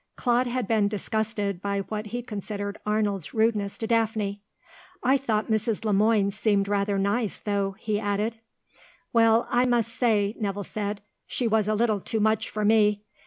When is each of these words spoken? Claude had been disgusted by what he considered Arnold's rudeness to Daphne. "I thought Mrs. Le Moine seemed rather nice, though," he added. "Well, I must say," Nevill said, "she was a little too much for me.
Claude 0.15 0.47
had 0.47 0.67
been 0.67 0.87
disgusted 0.87 1.61
by 1.61 1.81
what 1.81 2.07
he 2.07 2.23
considered 2.23 2.79
Arnold's 2.87 3.35
rudeness 3.35 3.77
to 3.77 3.85
Daphne. 3.85 4.41
"I 5.03 5.15
thought 5.15 5.45
Mrs. 5.51 5.85
Le 5.85 5.93
Moine 5.93 6.31
seemed 6.31 6.67
rather 6.67 6.97
nice, 6.97 7.37
though," 7.37 7.75
he 7.77 7.99
added. 7.99 8.39
"Well, 9.13 9.45
I 9.51 9.67
must 9.67 9.93
say," 9.93 10.35
Nevill 10.39 10.63
said, 10.63 11.01
"she 11.27 11.47
was 11.47 11.67
a 11.67 11.75
little 11.75 11.99
too 12.01 12.19
much 12.19 12.49
for 12.49 12.65
me. 12.65 13.03